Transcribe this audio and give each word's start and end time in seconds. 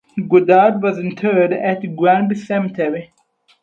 Godard 0.27 0.81
was 0.81 0.97
interred 0.97 1.53
at 1.53 1.95
Granby 1.95 2.33
Cemetery. 2.33 3.13